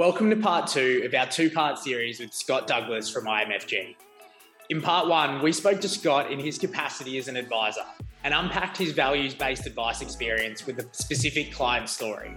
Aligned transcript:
Welcome 0.00 0.30
to 0.30 0.36
part 0.36 0.66
two 0.66 1.02
of 1.04 1.12
our 1.12 1.26
two 1.26 1.50
part 1.50 1.78
series 1.78 2.20
with 2.20 2.32
Scott 2.32 2.66
Douglas 2.66 3.10
from 3.10 3.26
IMFG. 3.26 3.96
In 4.70 4.80
part 4.80 5.08
one, 5.08 5.42
we 5.42 5.52
spoke 5.52 5.78
to 5.82 5.90
Scott 5.90 6.32
in 6.32 6.40
his 6.40 6.56
capacity 6.56 7.18
as 7.18 7.28
an 7.28 7.36
advisor 7.36 7.84
and 8.24 8.32
unpacked 8.32 8.78
his 8.78 8.92
values 8.92 9.34
based 9.34 9.66
advice 9.66 10.00
experience 10.00 10.64
with 10.64 10.78
a 10.78 10.86
specific 10.92 11.52
client 11.52 11.86
story. 11.90 12.34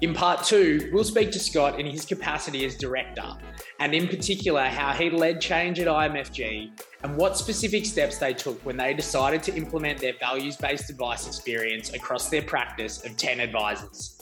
In 0.00 0.14
part 0.14 0.42
two, 0.42 0.88
we'll 0.90 1.04
speak 1.04 1.30
to 1.32 1.38
Scott 1.38 1.78
in 1.78 1.84
his 1.84 2.06
capacity 2.06 2.64
as 2.64 2.76
director, 2.76 3.36
and 3.78 3.94
in 3.94 4.08
particular, 4.08 4.64
how 4.64 4.94
he 4.94 5.10
led 5.10 5.38
change 5.38 5.80
at 5.80 5.86
IMFG 5.86 6.70
and 7.02 7.14
what 7.14 7.36
specific 7.36 7.84
steps 7.84 8.16
they 8.16 8.32
took 8.32 8.58
when 8.64 8.78
they 8.78 8.94
decided 8.94 9.42
to 9.42 9.54
implement 9.54 9.98
their 9.98 10.14
values 10.18 10.56
based 10.56 10.88
advice 10.88 11.26
experience 11.26 11.92
across 11.92 12.30
their 12.30 12.40
practice 12.40 13.04
of 13.04 13.18
10 13.18 13.38
advisors. 13.38 14.18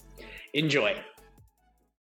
Enjoy. 0.55 1.01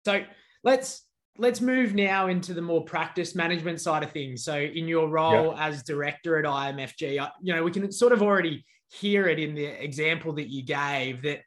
So 0.06 0.24
let's 0.64 1.06
let's 1.38 1.62
move 1.62 1.96
now 1.96 2.28
into 2.28 2.54
the 2.54 2.62
more 2.62 2.84
practice 2.84 3.34
management 3.34 3.80
side 3.80 4.04
of 4.04 4.12
things. 4.12 4.44
So 4.44 4.58
in 4.58 4.88
your 4.88 5.08
role 5.08 5.54
yeah. 5.56 5.68
as 5.68 5.84
director 5.84 6.38
at 6.38 6.46
IMFG, 6.46 7.22
uh, 7.22 7.30
you 7.42 7.56
know, 7.56 7.64
we 7.64 7.72
can 7.72 7.90
sort 7.92 8.12
of 8.12 8.22
already 8.22 8.66
hear 8.92 9.28
it 9.28 9.40
in 9.40 9.56
the 9.56 9.66
example 9.66 10.34
that 10.34 10.50
you 10.50 10.64
gave 10.64 11.22
that 11.22 11.40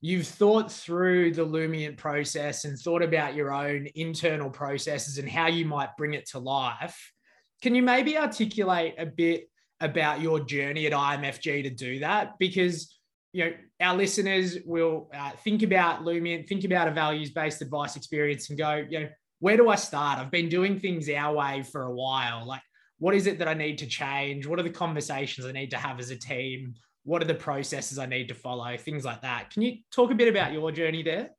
you've 0.00 0.26
thought 0.26 0.70
through 0.70 1.34
the 1.34 1.44
Lumiant 1.44 1.96
process 1.96 2.64
and 2.64 2.78
thought 2.78 3.02
about 3.02 3.34
your 3.34 3.52
own 3.52 3.88
internal 3.94 4.50
processes 4.50 5.18
and 5.18 5.28
how 5.28 5.48
you 5.48 5.64
might 5.64 5.96
bring 5.98 6.14
it 6.14 6.26
to 6.28 6.38
life. 6.38 7.12
Can 7.60 7.74
you 7.74 7.82
maybe 7.82 8.16
articulate 8.16 8.94
a 8.98 9.06
bit 9.06 9.50
about 9.80 10.20
your 10.20 10.40
journey 10.40 10.86
at 10.86 10.92
IMFG 10.92 11.64
to 11.64 11.70
do 11.70 11.98
that? 11.98 12.38
Because 12.38 12.99
you 13.32 13.44
know, 13.44 13.52
our 13.80 13.96
listeners 13.96 14.58
will 14.64 15.08
uh, 15.14 15.30
think 15.44 15.62
about 15.62 16.04
Lumiant, 16.04 16.48
think 16.48 16.64
about 16.64 16.88
a 16.88 16.90
values 16.90 17.30
based 17.30 17.62
advice 17.62 17.96
experience 17.96 18.48
and 18.50 18.58
go, 18.58 18.84
you 18.88 19.00
know, 19.00 19.08
where 19.38 19.56
do 19.56 19.68
I 19.68 19.76
start? 19.76 20.18
I've 20.18 20.30
been 20.30 20.48
doing 20.48 20.78
things 20.78 21.08
our 21.08 21.34
way 21.34 21.62
for 21.62 21.84
a 21.84 21.92
while. 21.92 22.46
Like, 22.46 22.62
what 22.98 23.14
is 23.14 23.26
it 23.26 23.38
that 23.38 23.48
I 23.48 23.54
need 23.54 23.78
to 23.78 23.86
change? 23.86 24.46
What 24.46 24.58
are 24.58 24.64
the 24.64 24.70
conversations 24.70 25.46
I 25.46 25.52
need 25.52 25.70
to 25.70 25.78
have 25.78 25.98
as 25.98 26.10
a 26.10 26.16
team? 26.16 26.74
What 27.04 27.22
are 27.22 27.26
the 27.26 27.34
processes 27.34 27.98
I 27.98 28.06
need 28.06 28.28
to 28.28 28.34
follow? 28.34 28.76
Things 28.76 29.04
like 29.04 29.22
that. 29.22 29.50
Can 29.50 29.62
you 29.62 29.78
talk 29.90 30.10
a 30.10 30.14
bit 30.14 30.28
about 30.28 30.52
your 30.52 30.70
journey 30.70 31.02
there? 31.02 31.30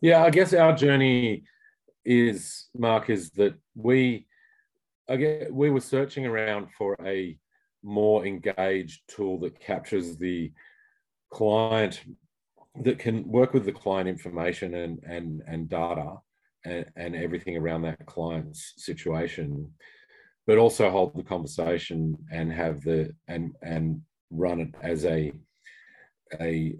Yeah, 0.00 0.22
I 0.22 0.30
guess 0.30 0.52
our 0.52 0.74
journey 0.74 1.44
is, 2.04 2.68
Mark, 2.76 3.10
is 3.10 3.30
that 3.32 3.54
we, 3.74 4.26
I 5.08 5.46
we 5.50 5.70
were 5.70 5.80
searching 5.80 6.26
around 6.26 6.68
for 6.76 6.96
a 7.04 7.36
more 7.82 8.24
engaged 8.24 9.02
tool 9.08 9.40
that 9.40 9.58
captures 9.58 10.16
the 10.16 10.52
client 11.32 12.02
that 12.82 12.98
can 12.98 13.26
work 13.30 13.52
with 13.52 13.64
the 13.64 13.72
client 13.72 14.08
information 14.08 14.74
and 14.74 14.98
and 15.04 15.42
and 15.46 15.68
data 15.68 16.16
and, 16.64 16.86
and 16.96 17.16
everything 17.16 17.56
around 17.56 17.82
that 17.82 18.06
client's 18.06 18.74
situation 18.76 19.70
but 20.46 20.58
also 20.58 20.90
hold 20.90 21.14
the 21.14 21.22
conversation 21.22 22.16
and 22.30 22.52
have 22.52 22.82
the 22.82 23.14
and 23.28 23.52
and 23.62 24.00
run 24.30 24.60
it 24.60 24.74
as 24.82 25.04
a 25.04 25.32
a, 26.40 26.74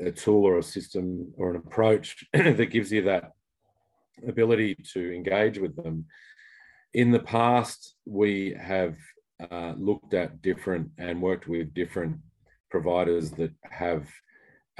a 0.00 0.10
tool 0.10 0.44
or 0.44 0.58
a 0.58 0.62
system 0.62 1.32
or 1.36 1.50
an 1.50 1.56
approach 1.56 2.24
that 2.32 2.70
gives 2.70 2.90
you 2.90 3.02
that 3.02 3.32
ability 4.26 4.74
to 4.92 5.14
engage 5.14 5.58
with 5.58 5.76
them. 5.76 6.06
In 6.94 7.10
the 7.10 7.20
past, 7.20 7.94
we 8.06 8.56
have 8.58 8.96
uh, 9.50 9.74
looked 9.76 10.14
at 10.14 10.40
different 10.40 10.90
and 10.98 11.20
worked 11.20 11.46
with 11.46 11.74
different 11.74 12.16
providers 12.70 13.30
that 13.32 13.52
have 13.62 14.08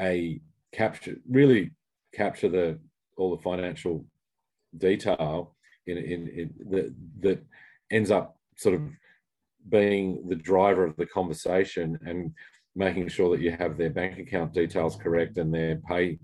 a 0.01 0.41
capture 0.73 1.17
really 1.29 1.71
capture 2.15 2.49
the 2.49 2.79
all 3.17 3.35
the 3.35 3.43
financial 3.43 4.05
detail 4.77 5.55
in, 5.87 5.97
in, 5.97 6.29
in 6.29 6.55
that 6.71 6.95
that 7.21 7.45
ends 7.91 8.11
up 8.11 8.37
sort 8.57 8.75
of 8.75 8.83
being 9.69 10.29
the 10.29 10.35
driver 10.35 10.85
of 10.85 10.97
the 10.97 11.07
conversation 11.07 11.99
and 12.05 12.33
making 12.75 13.09
sure 13.09 13.31
that 13.35 13.43
you 13.43 13.51
have 13.51 13.77
their 13.77 13.91
bank 13.91 14.19
account 14.19 14.53
details 14.53 14.97
correct 14.97 15.39
and 15.39 15.53
their 15.53 15.77
pay 15.89 16.19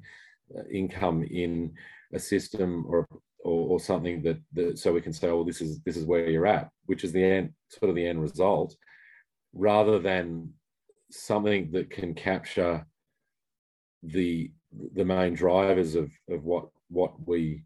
uh, 0.56 0.62
income 0.70 1.22
in 1.24 1.72
a 2.12 2.18
system 2.18 2.84
or 2.88 3.06
or, 3.44 3.70
or 3.70 3.80
something 3.80 4.22
that, 4.22 4.40
that 4.52 4.78
so 4.78 4.92
we 4.92 5.00
can 5.00 5.12
say, 5.12 5.28
well, 5.28 5.44
this 5.44 5.60
is 5.60 5.80
this 5.80 5.96
is 5.96 6.04
where 6.04 6.30
you're 6.30 6.46
at, 6.46 6.68
which 6.86 7.04
is 7.04 7.12
the 7.12 7.24
end 7.24 7.52
sort 7.68 7.90
of 7.90 7.96
the 7.96 8.06
end 8.06 8.20
result, 8.20 8.74
rather 9.52 9.98
than 9.98 10.50
something 11.12 11.70
that 11.72 11.90
can 11.90 12.14
capture 12.14 12.86
the 14.02 14.50
the 14.94 15.04
main 15.04 15.34
drivers 15.34 15.94
of 15.94 16.10
of 16.30 16.44
what 16.44 16.68
what 16.88 17.12
we 17.26 17.64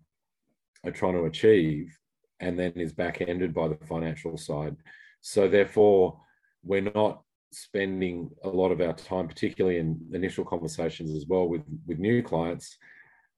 are 0.84 0.90
trying 0.90 1.14
to 1.14 1.24
achieve 1.24 1.96
and 2.40 2.58
then 2.58 2.72
is 2.72 2.92
back 2.92 3.20
ended 3.20 3.54
by 3.54 3.68
the 3.68 3.78
financial 3.86 4.36
side. 4.36 4.76
So 5.20 5.48
therefore 5.48 6.20
we're 6.62 6.92
not 6.94 7.22
spending 7.52 8.30
a 8.44 8.48
lot 8.48 8.72
of 8.72 8.80
our 8.80 8.92
time 8.92 9.28
particularly 9.28 9.78
in 9.78 9.98
initial 10.12 10.44
conversations 10.44 11.14
as 11.14 11.26
well 11.26 11.48
with 11.48 11.62
with 11.86 11.98
new 11.98 12.22
clients 12.22 12.76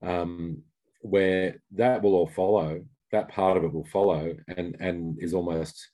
um, 0.03 0.63
where 1.03 1.63
that 1.73 2.03
will 2.03 2.15
all 2.15 2.27
follow 2.27 2.83
that 3.13 3.29
part 3.29 3.57
of 3.57 3.65
it 3.65 3.73
will 3.73 3.87
follow 3.87 4.35
and 4.57 4.77
and 4.81 5.23
is 5.23 5.35
almost 5.35 5.89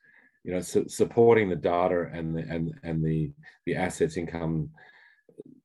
you 0.44 0.52
know, 0.52 0.60
su- 0.60 0.88
supporting 0.88 1.48
the 1.48 1.56
data 1.56 2.08
and 2.12 2.36
the, 2.36 2.40
and 2.42 2.78
and 2.82 3.02
the 3.02 3.32
the 3.66 3.74
assets 3.74 4.16
income 4.16 4.70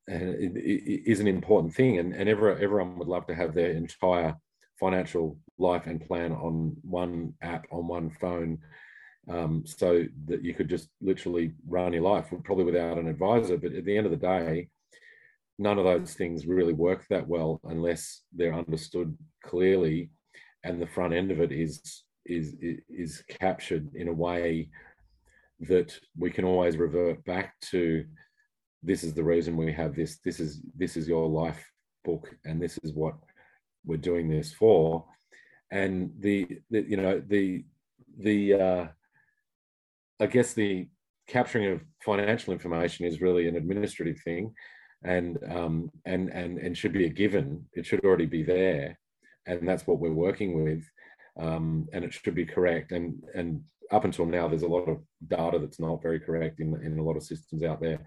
uh, 0.10 0.34
is 0.40 1.20
an 1.20 1.28
important 1.28 1.76
thing, 1.76 2.00
and 2.00 2.16
and 2.16 2.30
everyone 2.30 2.64
everyone 2.64 2.98
would 2.98 3.08
love 3.08 3.28
to 3.28 3.36
have 3.36 3.54
their 3.54 3.72
entire 3.72 4.36
financial 4.80 5.38
life 5.58 5.86
and 5.86 6.08
plan 6.08 6.32
on 6.32 6.76
one 6.82 7.34
app 7.42 7.68
on 7.72 7.88
one 7.88 8.10
phone, 8.22 8.58
um, 9.30 9.64
so 9.66 10.06
that 10.26 10.44
you 10.44 10.54
could 10.54 10.70
just 10.70 10.88
literally 11.02 11.52
run 11.68 11.92
your 11.92 12.04
life, 12.04 12.28
probably 12.46 12.64
without 12.64 12.98
an 12.98 13.10
advisor. 13.10 13.58
But 13.58 13.74
at 13.74 13.84
the 13.84 13.98
end 13.98 14.06
of 14.06 14.12
the 14.12 14.18
day, 14.18 14.70
none 15.58 15.78
of 15.78 15.84
those 15.84 16.14
things 16.14 16.48
really 16.48 16.74
work 16.74 17.06
that 17.10 17.28
well 17.28 17.60
unless 17.66 18.22
they're 18.34 18.56
understood 18.56 19.18
clearly, 19.44 20.10
and 20.64 20.82
the 20.82 20.88
front 20.88 21.14
end 21.14 21.32
of 21.32 21.42
it 21.42 21.52
is 21.52 22.06
is 22.26 22.56
is 22.90 23.24
captured 23.30 23.90
in 23.96 24.08
a 24.08 24.14
way 24.14 24.70
that 25.62 25.98
we 26.18 26.30
can 26.32 26.46
always 26.46 26.78
revert 26.78 27.24
back 27.26 27.60
to 27.60 28.06
this 28.82 29.04
is 29.04 29.14
the 29.14 29.24
reason 29.24 29.58
we 29.58 29.72
have 29.74 29.96
this 29.96 30.20
this 30.24 30.40
is 30.40 30.62
this 30.78 30.96
is 30.96 31.08
your 31.08 31.28
life 31.28 31.64
book 32.06 32.34
and 32.46 32.62
this 32.62 32.80
is 32.84 32.94
what 32.94 33.16
we're 33.86 33.98
doing 33.98 34.30
this 34.30 34.54
for. 34.54 35.06
And 35.72 36.12
the, 36.20 36.48
the 36.70 36.82
you 36.82 36.98
know 36.98 37.22
the 37.28 37.66
the 38.18 38.54
uh 38.54 38.88
i 40.20 40.26
guess 40.26 40.54
the 40.54 40.90
capturing 41.28 41.72
of 41.72 41.82
financial 42.04 42.52
information 42.52 43.06
is 43.06 43.22
really 43.22 43.48
an 43.48 43.56
administrative 43.56 44.20
thing 44.24 44.54
and 45.04 45.38
um 45.50 45.90
and 46.06 46.30
and 46.30 46.58
and 46.58 46.78
should 46.78 46.94
be 46.94 47.06
a 47.06 47.10
given. 47.10 47.66
It 47.74 47.86
should 47.86 48.04
already 48.04 48.26
be 48.26 48.44
there 48.44 48.98
and 49.46 49.68
that's 49.68 49.86
what 49.88 50.00
we're 50.00 50.12
working 50.12 50.64
with 50.64 50.84
um, 51.40 51.88
and 51.94 52.04
it 52.04 52.14
should 52.14 52.36
be 52.36 52.46
correct. 52.46 52.92
And 52.92 53.24
and 53.34 53.62
up 53.92 54.06
until 54.06 54.26
now, 54.26 54.48
there's 54.48 54.64
a 54.64 54.68
lot 54.68 54.88
of 54.88 55.00
data 55.28 55.58
that's 55.60 55.80
not 55.80 56.02
very 56.02 56.20
correct 56.20 56.60
in 56.60 56.80
in 56.84 57.00
a 57.00 57.04
lot 57.04 57.18
of 57.18 57.24
systems 57.24 57.64
out 57.64 57.82
there, 57.82 58.00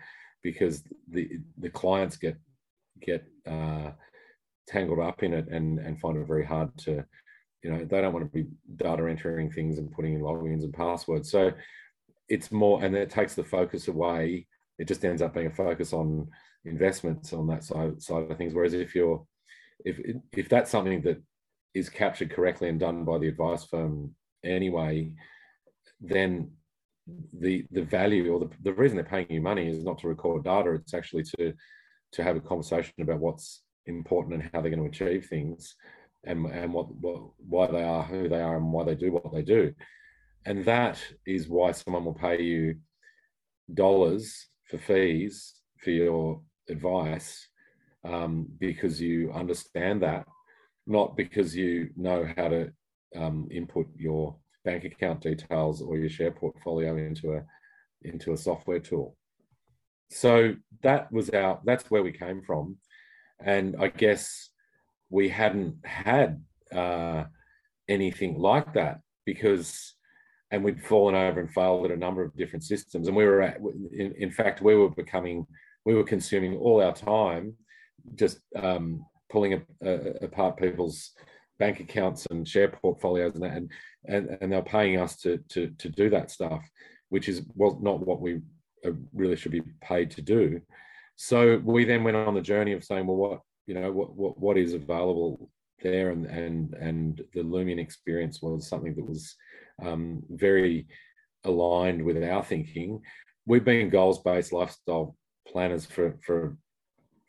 because 0.42 0.84
the 1.10 1.28
the 1.58 1.70
clients 1.70 2.16
get 2.16 2.36
get 3.00 3.24
uh, 3.46 3.90
tangled 4.68 5.00
up 5.00 5.22
in 5.22 5.32
it 5.32 5.48
and 5.48 5.78
and 5.78 6.00
find 6.00 6.16
it 6.16 6.26
very 6.26 6.44
hard 6.44 6.70
to, 6.78 7.04
you 7.62 7.70
know, 7.70 7.84
they 7.84 8.00
don't 8.00 8.12
want 8.12 8.24
to 8.24 8.42
be 8.42 8.48
data 8.76 9.08
entering 9.08 9.50
things 9.50 9.78
and 9.78 9.90
putting 9.90 10.14
in 10.14 10.20
logins 10.20 10.62
and 10.62 10.74
passwords. 10.74 11.30
So 11.30 11.52
it's 12.28 12.52
more, 12.52 12.82
and 12.84 12.94
it 12.94 13.10
takes 13.10 13.34
the 13.34 13.44
focus 13.44 13.88
away. 13.88 14.46
It 14.78 14.88
just 14.88 15.04
ends 15.04 15.22
up 15.22 15.34
being 15.34 15.48
a 15.48 15.50
focus 15.50 15.92
on 15.92 16.28
investments 16.64 17.32
on 17.32 17.46
that 17.48 17.64
side 17.64 18.00
side 18.00 18.30
of 18.30 18.38
things. 18.38 18.54
Whereas 18.54 18.74
if 18.74 18.94
you're 18.94 19.24
if 19.84 19.98
if 20.32 20.48
that's 20.48 20.70
something 20.70 21.02
that 21.02 21.20
is 21.74 21.88
captured 21.88 22.30
correctly 22.30 22.68
and 22.68 22.78
done 22.78 23.04
by 23.04 23.18
the 23.18 23.28
advice 23.28 23.64
firm 23.64 24.14
anyway, 24.44 25.12
then 26.00 26.50
the 27.40 27.66
the 27.72 27.82
value 27.82 28.32
or 28.32 28.40
the, 28.40 28.50
the 28.62 28.74
reason 28.74 28.96
they're 28.96 29.04
paying 29.04 29.26
you 29.28 29.40
money 29.40 29.68
is 29.68 29.84
not 29.84 29.98
to 29.98 30.08
record 30.08 30.44
data, 30.44 30.72
it's 30.72 30.94
actually 30.94 31.24
to 31.24 31.52
to 32.12 32.22
have 32.22 32.36
a 32.36 32.40
conversation 32.40 32.94
about 33.00 33.18
what's 33.18 33.62
important 33.86 34.34
and 34.34 34.50
how 34.52 34.60
they're 34.60 34.70
going 34.70 34.82
to 34.82 35.04
achieve 35.04 35.26
things 35.26 35.74
and 36.24 36.46
and 36.46 36.72
what, 36.72 36.94
what 36.96 37.22
why 37.38 37.66
they 37.66 37.82
are 37.82 38.04
who 38.04 38.28
they 38.28 38.40
are 38.40 38.56
and 38.56 38.72
why 38.72 38.84
they 38.84 38.94
do 38.94 39.12
what 39.12 39.32
they 39.32 39.42
do. 39.42 39.72
And 40.44 40.64
that 40.64 40.98
is 41.26 41.48
why 41.48 41.72
someone 41.72 42.04
will 42.04 42.14
pay 42.14 42.42
you 42.42 42.76
dollars 43.74 44.48
for 44.68 44.78
fees 44.78 45.54
for 45.82 45.90
your 45.90 46.40
advice 46.68 47.48
um, 48.04 48.48
because 48.58 49.00
you 49.00 49.32
understand 49.32 50.02
that 50.02 50.26
not 50.86 51.16
because 51.16 51.56
you 51.56 51.90
know 51.96 52.26
how 52.36 52.48
to 52.48 52.72
um, 53.16 53.48
input 53.50 53.86
your 53.96 54.36
bank 54.64 54.84
account 54.84 55.20
details 55.20 55.82
or 55.82 55.96
your 55.96 56.08
share 56.08 56.30
portfolio 56.30 56.96
into 56.96 57.34
a 57.34 57.42
into 58.02 58.32
a 58.32 58.36
software 58.36 58.80
tool. 58.80 59.16
So 60.10 60.54
that 60.82 61.10
was 61.12 61.30
our 61.30 61.60
that's 61.64 61.90
where 61.90 62.02
we 62.02 62.12
came 62.12 62.42
from, 62.42 62.76
and 63.44 63.76
I 63.78 63.88
guess 63.88 64.50
we 65.10 65.28
hadn't 65.28 65.76
had 65.84 66.42
uh, 66.74 67.24
anything 67.88 68.38
like 68.38 68.74
that 68.74 69.00
because 69.24 69.94
and 70.50 70.62
we'd 70.62 70.84
fallen 70.84 71.14
over 71.14 71.40
and 71.40 71.52
failed 71.52 71.86
at 71.86 71.90
a 71.90 71.96
number 71.96 72.22
of 72.22 72.36
different 72.36 72.62
systems 72.62 73.08
and 73.08 73.16
we 73.16 73.24
were 73.24 73.42
at 73.42 73.58
in, 73.92 74.14
in 74.18 74.30
fact 74.30 74.60
we 74.60 74.74
were 74.74 74.90
becoming 74.90 75.46
we 75.84 75.94
were 75.94 76.04
consuming 76.04 76.56
all 76.56 76.82
our 76.82 76.94
time 76.94 77.54
just 78.14 78.38
um, 78.56 79.04
pulling 79.32 79.54
a, 79.54 79.62
a, 79.84 79.94
apart 80.24 80.56
people's 80.56 81.12
bank 81.58 81.80
accounts 81.80 82.26
and 82.30 82.46
share 82.46 82.68
portfolios 82.68 83.34
and 83.34 83.42
that 83.42 83.56
and 83.56 83.70
and, 84.06 84.36
and 84.40 84.52
they're 84.52 84.62
paying 84.62 84.98
us 84.98 85.16
to, 85.16 85.38
to 85.48 85.70
to 85.78 85.88
do 85.88 86.10
that 86.10 86.30
stuff 86.30 86.62
which 87.08 87.28
is 87.28 87.42
was 87.54 87.76
not 87.80 88.06
what 88.06 88.20
we 88.20 88.40
uh, 88.84 88.90
really 89.12 89.36
should 89.36 89.52
be 89.52 89.62
paid 89.80 90.10
to 90.10 90.22
do 90.22 90.60
so 91.16 91.60
we 91.64 91.84
then 91.84 92.04
went 92.04 92.16
on 92.16 92.34
the 92.34 92.40
journey 92.40 92.72
of 92.72 92.84
saying 92.84 93.06
well 93.06 93.16
what 93.16 93.40
you 93.66 93.74
know 93.74 93.90
what 93.90 94.14
what, 94.14 94.38
what 94.38 94.56
is 94.58 94.74
available 94.74 95.50
there 95.82 96.10
and 96.10 96.26
and 96.26 96.74
and 96.74 97.22
the 97.34 97.40
Lumiant 97.42 97.80
experience 97.80 98.40
was 98.40 98.68
something 98.68 98.94
that 98.94 99.08
was 99.08 99.34
um, 99.82 100.22
very 100.30 100.86
aligned 101.44 102.02
with 102.02 102.22
our 102.22 102.44
thinking. 102.44 103.00
We've 103.46 103.64
been 103.64 103.90
goals 103.90 104.22
based 104.22 104.52
lifestyle 104.52 105.16
planners 105.48 105.84
for 105.84 106.18
for 106.24 106.56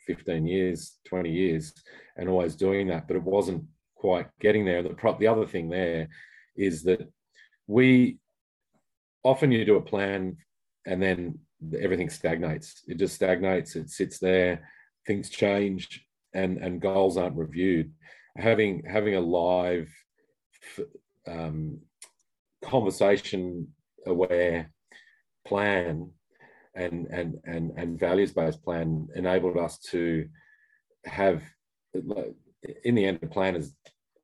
15 0.05 0.45
years, 0.45 0.99
20 1.05 1.31
years, 1.31 1.73
and 2.17 2.29
always 2.29 2.55
doing 2.55 2.87
that, 2.87 3.07
but 3.07 3.17
it 3.17 3.23
wasn't 3.23 3.63
quite 3.95 4.27
getting 4.39 4.65
there. 4.65 4.83
The 4.83 5.15
the 5.19 5.27
other 5.27 5.45
thing 5.45 5.69
there 5.69 6.09
is 6.55 6.83
that 6.83 7.07
we 7.67 8.17
often 9.23 9.51
you 9.51 9.65
do 9.65 9.77
a 9.77 9.81
plan 9.81 10.37
and 10.85 11.01
then 11.01 11.39
everything 11.79 12.09
stagnates. 12.09 12.83
It 12.87 12.97
just 12.97 13.15
stagnates. 13.15 13.75
It 13.75 13.89
sits 13.89 14.19
there. 14.19 14.69
Things 15.07 15.29
change, 15.29 16.05
and 16.33 16.57
and 16.57 16.81
goals 16.81 17.17
aren't 17.17 17.37
reviewed 17.37 17.91
having 18.37 18.83
having 18.85 19.15
a 19.15 19.21
live 19.21 19.89
um, 21.27 21.79
conversation 22.63 23.67
aware 24.05 24.71
plan 25.45 26.09
and 26.75 27.07
and 27.07 27.39
and 27.45 27.71
and 27.77 27.99
values 27.99 28.31
based 28.31 28.63
plan 28.63 29.07
enabled 29.15 29.57
us 29.57 29.77
to 29.77 30.27
have 31.05 31.43
in 31.93 32.95
the 32.95 33.05
end 33.05 33.19
the 33.21 33.27
plan 33.27 33.55
is 33.55 33.73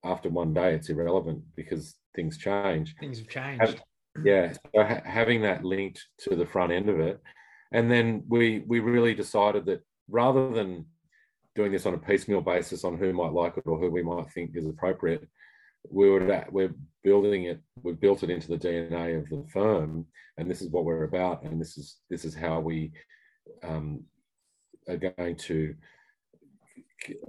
after 0.04 0.30
one 0.30 0.54
day 0.54 0.74
it's 0.74 0.90
irrelevant 0.90 1.44
because 1.56 1.96
things 2.16 2.38
change 2.38 2.96
things 3.00 3.20
have 3.20 3.28
changed 3.28 3.62
have, 3.62 3.82
yeah 4.24 4.52
so 4.54 4.84
ha- 4.84 5.02
having 5.06 5.42
that 5.42 5.64
linked 5.64 6.06
to 6.18 6.36
the 6.36 6.46
front 6.46 6.72
end 6.72 6.90
of 6.90 7.00
it 7.00 7.22
and 7.72 7.92
then 7.92 8.24
we 8.28 8.64
we 8.66 8.80
really 8.80 9.14
decided 9.14 9.66
that 9.66 9.82
rather 10.10 10.52
than 10.52 10.86
doing 11.56 11.72
this 11.72 11.86
on 11.86 11.94
a 11.94 11.98
piecemeal 11.98 12.42
basis 12.42 12.84
on 12.84 12.98
who 12.98 13.12
might 13.14 13.34
like 13.34 13.58
it 13.58 13.68
or 13.68 13.78
who 13.78 13.90
we 13.90 14.04
might 14.04 14.32
think 14.32 14.52
is 14.56 14.66
appropriate. 14.66 15.28
We 15.90 16.10
were 16.10 16.46
we're 16.52 16.74
building 17.04 17.46
it. 17.46 17.62
We've 17.82 18.00
built 18.00 18.24
it 18.24 18.30
into 18.30 18.48
the 18.48 18.58
DNA 18.58 19.18
of 19.18 19.30
the 19.30 19.46
firm, 19.52 20.06
and 20.38 20.50
this 20.50 20.62
is 20.62 20.70
what 20.70 20.86
we're 20.86 21.04
about. 21.04 21.44
And 21.44 21.60
this 21.60 21.78
is 21.78 21.98
this 22.10 22.26
is 22.26 22.36
how 22.36 22.60
we 22.60 22.92
um, 23.64 24.04
are 24.88 24.98
going 24.98 25.36
to 25.36 25.76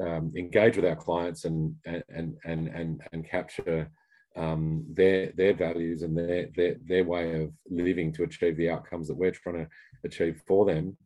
um, 0.01 0.33
engage 0.37 0.77
with 0.77 0.85
our 0.85 0.97
clients 0.97 1.45
and 1.45 1.75
and 1.87 2.37
and 2.45 2.69
and 2.69 3.03
and 3.13 3.29
capture 3.29 3.91
um, 4.37 4.85
their 4.91 5.33
their 5.37 5.55
values 5.55 6.03
and 6.03 6.17
their, 6.17 6.49
their 6.57 6.77
their 6.87 7.05
way 7.05 7.43
of 7.43 7.53
living 7.69 8.13
to 8.13 8.25
achieve 8.25 8.57
the 8.57 8.71
outcomes 8.71 9.09
that 9.09 9.17
we're 9.17 9.31
trying 9.31 9.65
to 9.65 9.69
achieve 10.05 10.41
for 10.47 10.65
them. 10.65 10.97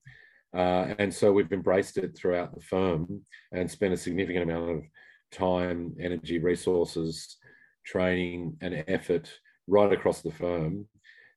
Uh, 0.54 0.94
and 0.98 1.12
so 1.12 1.32
we've 1.32 1.52
embraced 1.52 1.98
it 1.98 2.16
throughout 2.16 2.54
the 2.54 2.60
firm 2.60 3.22
and 3.52 3.68
spent 3.68 3.92
a 3.92 3.96
significant 3.96 4.44
amount 4.44 4.70
of 4.70 4.82
time, 5.34 5.94
energy, 6.00 6.38
resources, 6.38 7.36
training, 7.84 8.56
and 8.60 8.84
effort 8.88 9.30
right 9.66 9.92
across 9.92 10.22
the 10.22 10.32
firm 10.32 10.86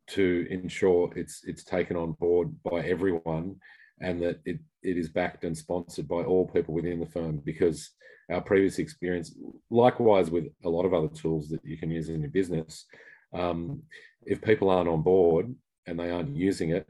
to 0.08 0.48
ensure 0.50 1.12
it's 1.16 1.42
it's 1.46 1.64
taken 1.64 1.98
on 1.98 2.14
board 2.14 2.54
by 2.64 2.80
everyone 2.80 3.56
and 4.00 4.22
that 4.22 4.40
it, 4.46 4.60
it 4.84 4.98
is 4.98 5.10
backed 5.10 5.44
and 5.44 5.58
sponsored 5.58 6.08
by 6.08 6.24
all 6.24 6.48
people 6.48 6.74
within 6.74 7.00
the 7.00 7.06
firm 7.06 7.42
because 7.44 7.92
our 8.32 8.42
previous 8.42 8.78
experience, 8.80 9.36
likewise 9.70 10.30
with 10.30 10.46
a 10.66 10.70
lot 10.70 10.86
of 10.86 10.94
other 10.94 11.08
tools 11.08 11.50
that 11.50 11.64
you 11.64 11.78
can 11.78 11.90
use 11.90 12.10
in 12.10 12.22
your 12.22 12.30
business, 12.30 12.86
um, 13.34 13.82
if 14.26 14.42
people 14.42 14.70
aren't 14.70 14.90
on 14.90 15.02
board 15.02 15.54
and 15.86 16.00
they 16.00 16.12
aren't 16.12 16.36
using 16.36 16.72
it, 16.72 16.88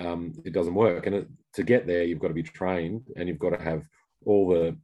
um, 0.00 0.32
it 0.44 0.52
doesn't 0.52 0.74
work. 0.74 1.06
And 1.06 1.16
it, 1.16 1.28
to 1.54 1.62
get 1.64 1.86
there, 1.86 2.04
you've 2.04 2.20
got 2.20 2.28
to 2.28 2.34
be 2.34 2.44
trained 2.44 3.02
and 3.16 3.28
you've 3.28 3.40
got 3.40 3.50
to 3.50 3.62
have 3.62 3.82
all 4.24 4.48
the 4.48 4.76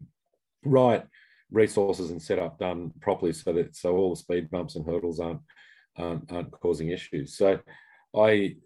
right 0.64 1.04
resources 1.54 2.10
and 2.10 2.20
setup 2.20 2.58
done 2.58 2.92
properly 3.00 3.32
so 3.32 3.52
that 3.52 3.74
so 3.76 3.96
all 3.96 4.10
the 4.10 4.16
speed 4.16 4.50
bumps 4.50 4.76
and 4.76 4.84
hurdles 4.84 5.20
aren't 5.20 5.40
aren't, 5.96 6.30
aren't 6.30 6.50
causing 6.50 6.90
issues. 6.90 7.36
So 7.36 7.58
I 8.16 8.56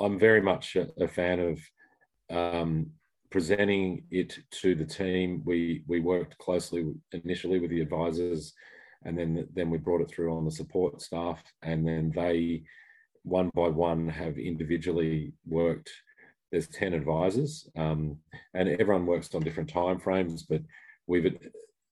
I'm 0.00 0.18
very 0.18 0.40
much 0.40 0.76
a, 0.76 0.88
a 0.98 1.08
fan 1.08 1.40
of 1.40 2.36
um, 2.36 2.90
presenting 3.30 4.04
it 4.10 4.38
to 4.62 4.74
the 4.74 4.84
team. 4.84 5.42
We 5.44 5.82
we 5.86 6.00
worked 6.00 6.38
closely 6.38 6.94
initially 7.12 7.58
with 7.58 7.70
the 7.70 7.80
advisors, 7.80 8.54
and 9.04 9.18
then 9.18 9.48
then 9.54 9.68
we 9.68 9.78
brought 9.78 10.00
it 10.00 10.10
through 10.10 10.34
on 10.34 10.44
the 10.44 10.50
support 10.50 11.02
staff, 11.02 11.42
and 11.62 11.86
then 11.86 12.12
they 12.14 12.62
one 13.24 13.50
by 13.54 13.68
one 13.68 14.08
have 14.08 14.38
individually 14.38 15.32
worked. 15.46 15.90
There's 16.50 16.68
10 16.68 16.92
advisors 16.92 17.66
um, 17.76 18.18
and 18.52 18.68
everyone 18.68 19.06
works 19.06 19.34
on 19.34 19.42
different 19.42 19.70
time 19.70 19.98
frames, 19.98 20.42
but 20.42 20.60
we've 21.06 21.34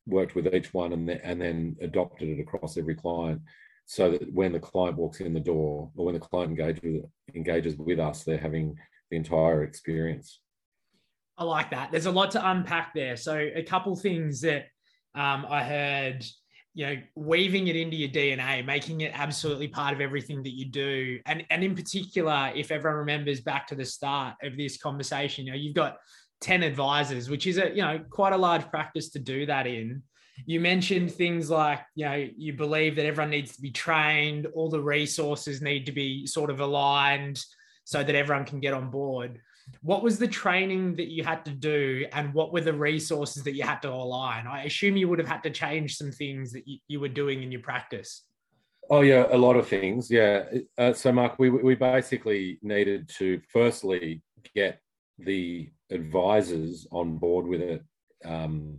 worked 0.07 0.35
with 0.35 0.53
each 0.55 0.73
one 0.73 0.93
and, 0.93 1.09
the, 1.09 1.25
and 1.25 1.41
then 1.41 1.77
adopted 1.81 2.29
it 2.29 2.41
across 2.41 2.77
every 2.77 2.95
client 2.95 3.41
so 3.87 4.13
that 4.13 4.33
when 4.33 4.53
the 4.53 4.61
client 4.61 4.97
walks 4.97 5.21
in 5.21 5.35
the 5.35 5.41
door 5.41 5.91
or 5.97 6.07
when 6.07 6.15
the 6.15 6.21
client 6.21 6.51
engages 6.51 6.83
with, 6.83 7.05
engages 7.35 7.77
with 7.77 7.99
us, 7.99 8.25
they're 8.25 8.39
having 8.39 8.77
the 9.11 9.17
entire 9.17 9.65
experience. 9.65 10.41
I 11.37 11.45
like 11.45 11.71
that. 11.71 11.91
There's 11.91 12.07
a 12.07 12.13
lot 12.13 12.31
to 12.33 12.51
unpack 12.51 12.93
there. 12.95 13.17
So 13.17 13.37
a 13.37 13.63
couple 13.63 13.97
things 13.97 14.43
that 14.43 14.67
um, 15.15 15.47
I 15.49 15.65
heard 15.65 16.25
you 16.75 16.87
know 16.87 16.97
weaving 17.17 17.67
it 17.67 17.75
into 17.75 17.97
your 17.97 18.09
dna 18.11 18.65
making 18.65 19.01
it 19.01 19.11
absolutely 19.13 19.67
part 19.67 19.93
of 19.93 20.01
everything 20.01 20.43
that 20.43 20.55
you 20.55 20.67
do 20.67 21.19
and 21.27 21.45
and 21.51 21.65
in 21.65 21.75
particular 21.75 22.53
if 22.55 22.71
everyone 22.71 23.01
remembers 23.01 23.41
back 23.41 23.67
to 23.67 23.75
the 23.75 23.85
start 23.85 24.37
of 24.43 24.57
this 24.57 24.77
conversation 24.79 25.45
you 25.45 25.51
know 25.51 25.59
you've 25.59 25.75
got 25.75 25.97
10 26.41 26.63
advisors 26.63 27.29
which 27.29 27.47
is 27.47 27.59
a 27.59 27.71
you 27.71 27.83
know 27.83 28.01
quite 28.11 28.33
a 28.33 28.37
large 28.37 28.69
practice 28.71 29.11
to 29.11 29.19
do 29.19 29.47
that 29.47 29.67
in. 29.67 30.03
You 30.47 30.59
mentioned 30.59 31.13
things 31.13 31.51
like 31.51 31.81
you 31.95 32.07
know 32.07 32.29
you 32.37 32.55
believe 32.55 32.97
that 32.97 33.07
everyone 33.07 33.31
needs 33.31 33.55
to 33.57 33.63
be 33.63 33.71
trained 33.71 34.47
all 34.55 34.71
the 34.71 34.81
resources 34.81 35.61
need 35.61 35.87
to 35.87 35.93
be 35.93 36.27
sort 36.27 36.51
of 36.51 36.61
aligned 36.61 37.43
so 37.85 38.03
that 38.03 38.15
everyone 38.15 38.45
can 38.45 38.61
get 38.61 38.73
on 38.73 38.91
board. 38.91 39.41
What 39.83 40.03
was 40.03 40.19
the 40.19 40.29
training 40.29 40.97
that 40.97 41.09
you 41.09 41.23
had 41.23 41.45
to 41.45 41.51
do 41.51 42.07
and 42.13 42.33
what 42.33 42.53
were 42.53 42.61
the 42.61 42.73
resources 42.73 43.45
that 43.45 43.55
you 43.55 43.63
had 43.63 43.81
to 43.83 43.91
align? 43.91 44.47
I 44.47 44.65
assume 44.65 44.97
you 44.97 45.09
would 45.09 45.19
have 45.19 45.29
had 45.29 45.43
to 45.45 45.51
change 45.51 45.97
some 45.97 46.11
things 46.11 46.53
that 46.53 46.67
you, 46.67 46.79
you 46.89 47.01
were 47.01 47.09
doing 47.09 47.43
in 47.43 47.53
your 47.53 47.61
practice. 47.61 48.25
Oh 48.89 49.03
yeah 49.03 49.27
a 49.31 49.37
lot 49.37 49.57
of 49.57 49.69
things 49.69 50.11
yeah. 50.11 50.45
Uh, 50.79 50.93
so 50.93 51.13
mark 51.13 51.39
we, 51.39 51.51
we 51.51 51.75
basically 51.75 52.59
needed 52.63 53.09
to 53.19 53.41
firstly 53.53 54.23
get 54.55 54.81
the 55.19 55.71
advisors 55.91 56.87
on 56.93 57.19
board 57.19 57.47
with 57.47 57.61
it 57.61 57.83
um, 58.25 58.79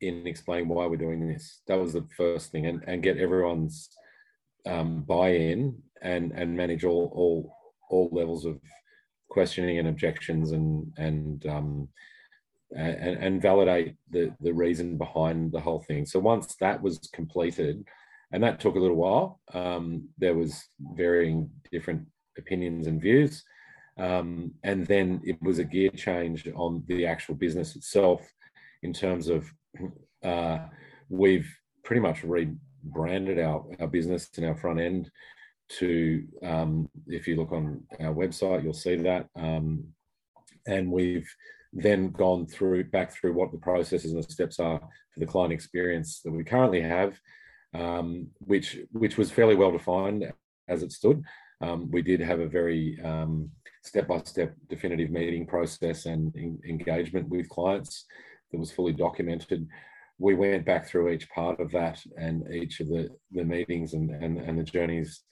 in 0.00 0.26
explaining 0.26 0.68
why 0.68 0.86
we're 0.86 0.96
doing 0.96 1.26
this 1.26 1.62
that 1.66 1.78
was 1.78 1.92
the 1.92 2.06
first 2.16 2.52
thing 2.52 2.66
and, 2.66 2.82
and 2.86 3.02
get 3.02 3.18
everyone's 3.18 3.88
um, 4.66 5.02
buy-in 5.02 5.76
and 6.02 6.32
and 6.32 6.56
manage 6.56 6.84
all 6.84 7.10
all 7.14 7.52
all 7.90 8.08
levels 8.12 8.44
of 8.44 8.60
questioning 9.28 9.78
and 9.78 9.88
objections 9.88 10.52
and 10.52 10.92
and 10.98 11.46
um, 11.46 11.88
and, 12.76 13.16
and, 13.18 13.42
validate 13.42 13.94
the 14.10 14.34
the 14.40 14.52
reason 14.52 14.98
behind 14.98 15.52
the 15.52 15.60
whole 15.60 15.82
thing. 15.82 16.04
So 16.04 16.18
once 16.18 16.56
that 16.56 16.82
was 16.82 16.98
completed, 17.12 17.84
and 18.32 18.42
that 18.42 18.58
took 18.58 18.74
a 18.74 18.78
little 18.78 18.96
while, 18.96 19.40
um, 19.54 20.08
there 20.18 20.34
was 20.34 20.64
varying 20.94 21.48
different 21.70 22.06
opinions 22.36 22.86
and 22.88 23.00
views, 23.00 23.44
um, 23.98 24.52
and 24.62 24.86
then 24.86 25.20
it 25.24 25.40
was 25.42 25.58
a 25.58 25.64
gear 25.64 25.90
change 25.90 26.48
on 26.54 26.82
the 26.86 27.06
actual 27.06 27.34
business 27.34 27.76
itself, 27.76 28.26
in 28.82 28.92
terms 28.92 29.28
of 29.28 29.50
uh, 30.24 30.58
we've 31.08 31.48
pretty 31.84 32.00
much 32.00 32.22
rebranded 32.22 33.38
our 33.38 33.64
our 33.80 33.86
business 33.86 34.30
and 34.36 34.46
our 34.46 34.56
front 34.56 34.80
end 34.80 35.10
to 35.68 36.24
um, 36.42 36.88
if 37.06 37.26
you 37.26 37.36
look 37.36 37.52
on 37.52 37.82
our 38.00 38.14
website 38.14 38.62
you'll 38.62 38.72
see 38.72 38.96
that. 38.96 39.28
Um, 39.36 39.84
and 40.66 40.90
we've 40.90 41.28
then 41.72 42.10
gone 42.10 42.46
through 42.46 42.84
back 42.84 43.12
through 43.12 43.34
what 43.34 43.52
the 43.52 43.58
processes 43.58 44.12
and 44.12 44.22
the 44.22 44.32
steps 44.32 44.58
are 44.58 44.80
for 45.12 45.20
the 45.20 45.26
client 45.26 45.52
experience 45.52 46.20
that 46.24 46.32
we 46.32 46.44
currently 46.44 46.80
have 46.80 47.18
um, 47.74 48.28
which 48.38 48.78
which 48.92 49.16
was 49.16 49.30
fairly 49.30 49.54
well 49.54 49.72
defined 49.72 50.32
as 50.68 50.82
it 50.82 50.92
stood. 50.92 51.22
Um, 51.60 51.90
we 51.90 52.02
did 52.02 52.20
have 52.20 52.40
a 52.40 52.48
very 52.48 52.98
um, 53.02 53.50
step-by-step 53.86 54.54
definitive 54.68 55.10
meeting 55.10 55.46
process 55.46 56.06
and 56.06 56.34
in, 56.36 56.58
engagement 56.68 57.28
with 57.28 57.48
clients 57.48 58.04
that 58.50 58.58
was 58.58 58.72
fully 58.72 58.92
documented 58.92 59.66
we 60.18 60.34
went 60.34 60.64
back 60.64 60.86
through 60.86 61.10
each 61.10 61.28
part 61.28 61.60
of 61.60 61.70
that 61.70 62.00
and 62.16 62.50
each 62.50 62.80
of 62.80 62.88
the, 62.88 63.08
the 63.32 63.44
meetings 63.44 63.92
and, 63.92 64.10
and, 64.10 64.38
and 64.38 64.58
the 64.58 64.64
journeys 64.64 65.22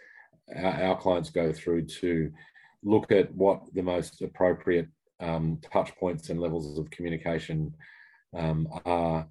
our, 0.56 0.82
our 0.82 0.98
clients 0.98 1.30
go 1.30 1.52
through 1.52 1.84
to 1.86 2.30
look 2.82 3.10
at 3.10 3.34
what 3.34 3.62
the 3.74 3.82
most 3.82 4.20
appropriate 4.22 4.88
um, 5.20 5.58
touch 5.72 5.94
points 5.96 6.28
and 6.28 6.40
levels 6.40 6.78
of 6.78 6.90
communication 6.90 7.74
um, 8.36 8.68
are 8.84 9.26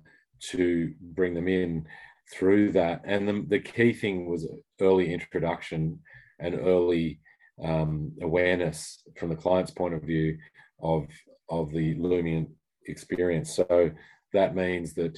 to 0.52 0.94
bring 1.02 1.34
them 1.34 1.48
in 1.48 1.86
through 2.34 2.72
that. 2.72 3.02
And 3.06 3.28
the, 3.28 3.46
the 3.48 3.60
key 3.60 3.94
thing 3.94 4.30
was 4.30 4.48
early 4.82 5.14
introduction 5.14 6.00
and 6.40 6.56
early 6.56 7.20
um, 7.64 8.12
awareness 8.22 9.04
from 9.18 9.30
the 9.30 9.36
client's 9.36 9.72
point 9.72 9.94
of 9.94 10.04
view 10.04 10.38
of, 10.82 11.08
of 11.50 11.72
the 11.72 11.96
Lumiant 11.96 12.50
experience. 12.88 13.56
So 13.56 13.92
that 14.34 14.56
means 14.56 14.94
that 14.96 15.18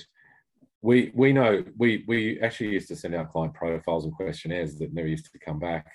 we 0.81 1.11
we 1.15 1.33
know 1.33 1.63
we 1.79 2.03
we 2.07 2.39
actually 2.41 2.69
used 2.69 2.87
to 2.89 2.95
send 2.95 3.15
out 3.15 3.31
client 3.31 3.55
profiles 3.55 4.05
and 4.05 4.13
questionnaires 4.13 4.75
that 4.75 4.93
never 4.93 5.07
used 5.07 5.31
to 5.31 5.39
come 5.39 5.57
back 5.57 5.87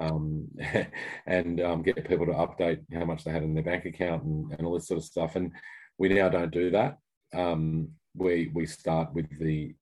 um, 0.00 0.48
and 1.26 1.60
um, 1.60 1.82
get 1.82 2.08
people 2.08 2.26
to 2.26 2.32
update 2.32 2.80
how 2.92 3.04
much 3.04 3.22
they 3.22 3.30
had 3.30 3.44
in 3.44 3.54
their 3.54 3.62
bank 3.62 3.84
account 3.84 4.24
and, 4.24 4.52
and 4.52 4.66
all 4.66 4.74
this 4.74 4.88
sort 4.88 4.98
of 4.98 5.04
stuff. 5.04 5.36
And 5.36 5.52
we 5.98 6.08
now 6.08 6.28
don't 6.28 6.50
do 6.50 6.70
that. 6.70 6.98
Um, 7.32 7.90
we 8.16 8.50
we 8.52 8.66
start 8.66 9.14
with 9.14 9.28
the 9.38 9.74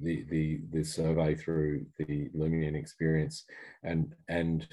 the 0.00 0.24
the 0.30 0.60
the 0.70 0.84
survey 0.84 1.34
through 1.34 1.86
the 1.98 2.30
Lumiant 2.36 2.76
experience. 2.76 3.44
And 3.82 4.14
and 4.28 4.66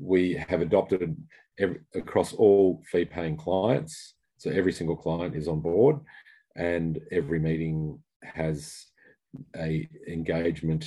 we 0.00 0.34
have 0.48 0.60
adopted 0.62 1.16
every, 1.58 1.80
across 1.94 2.32
all 2.32 2.82
fee 2.90 3.04
paying 3.04 3.36
clients 3.36 4.14
so 4.38 4.50
every 4.50 4.72
single 4.72 4.96
client 4.96 5.36
is 5.36 5.48
on 5.48 5.60
board 5.60 6.00
and 6.56 6.98
every 7.12 7.38
meeting 7.38 7.98
has 8.22 8.86
a 9.56 9.88
engagement 10.08 10.86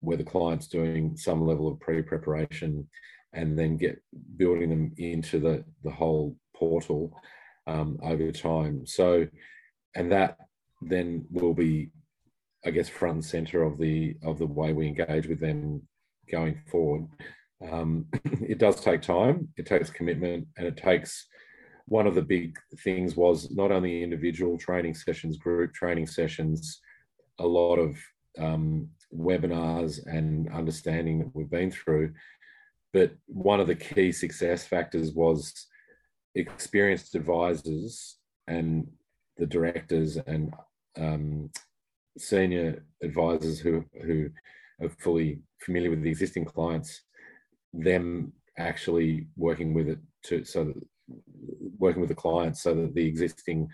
where 0.00 0.16
the 0.16 0.24
client's 0.24 0.66
doing 0.66 1.16
some 1.16 1.46
level 1.46 1.68
of 1.68 1.78
pre-preparation 1.80 2.88
and 3.32 3.58
then 3.58 3.76
get 3.76 4.02
building 4.36 4.70
them 4.70 4.92
into 4.96 5.38
the, 5.38 5.64
the 5.84 5.90
whole 5.90 6.36
portal 6.54 7.14
um, 7.66 7.98
over 8.02 8.32
time. 8.32 8.86
So, 8.86 9.26
and 9.94 10.10
that 10.10 10.36
then 10.82 11.26
will 11.30 11.54
be, 11.54 11.90
I 12.64 12.70
guess, 12.70 12.88
front 12.88 13.14
and 13.16 13.24
center 13.24 13.62
of 13.62 13.78
the 13.78 14.16
of 14.24 14.38
the 14.38 14.46
way 14.46 14.72
we 14.72 14.86
engage 14.86 15.26
with 15.26 15.40
them 15.40 15.82
going 16.30 16.60
forward. 16.70 17.06
Um, 17.68 18.06
it 18.24 18.58
does 18.58 18.80
take 18.80 19.02
time, 19.02 19.48
it 19.56 19.66
takes 19.66 19.90
commitment, 19.90 20.48
and 20.56 20.66
it 20.66 20.76
takes 20.76 21.26
one 21.86 22.06
of 22.06 22.14
the 22.14 22.22
big 22.22 22.56
things 22.84 23.16
was 23.16 23.50
not 23.50 23.72
only 23.72 24.02
individual 24.02 24.56
training 24.56 24.94
sessions, 24.94 25.36
group 25.36 25.74
training 25.74 26.06
sessions, 26.06 26.80
a 27.40 27.46
lot 27.46 27.76
of 27.76 27.96
um, 28.38 28.88
webinars 29.12 30.00
and 30.06 30.48
understanding 30.52 31.18
that 31.18 31.34
we've 31.34 31.50
been 31.50 31.70
through. 31.70 32.12
But 32.92 33.12
one 33.26 33.60
of 33.60 33.66
the 33.66 33.74
key 33.74 34.12
success 34.12 34.66
factors 34.66 35.12
was 35.12 35.66
experienced 36.34 37.14
advisors 37.14 38.18
and 38.46 38.86
the 39.36 39.46
directors 39.46 40.16
and 40.16 40.54
um, 40.96 41.50
senior 42.18 42.84
advisors 43.02 43.58
who, 43.58 43.84
who 44.04 44.30
are 44.82 44.90
fully 45.00 45.40
familiar 45.60 45.90
with 45.90 46.02
the 46.02 46.10
existing 46.10 46.44
clients, 46.44 47.02
them 47.72 48.32
actually 48.58 49.26
working 49.36 49.72
with 49.72 49.88
it 49.88 49.98
to 50.24 50.44
so 50.44 50.64
that 50.64 50.74
working 51.78 52.00
with 52.00 52.08
the 52.08 52.14
clients 52.14 52.62
so 52.62 52.74
that 52.74 52.94
the 52.94 53.06
existing 53.06 53.68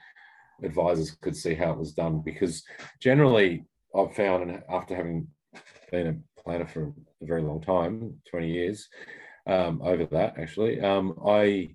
advisors 0.62 1.10
could 1.20 1.36
see 1.36 1.54
how 1.54 1.72
it 1.72 1.78
was 1.78 1.92
done. 1.92 2.22
Because 2.24 2.62
generally, 3.00 3.64
I've 3.94 4.14
found, 4.14 4.50
and 4.50 4.62
after 4.70 4.94
having 4.94 5.28
been 5.90 6.06
a 6.06 6.40
planner 6.40 6.66
for 6.66 6.92
a 7.22 7.26
very 7.26 7.42
long 7.42 7.60
time 7.60 8.14
20 8.30 8.50
years 8.50 8.88
um, 9.46 9.80
over 9.82 10.06
that, 10.06 10.38
actually, 10.38 10.80
um, 10.80 11.14
I 11.26 11.70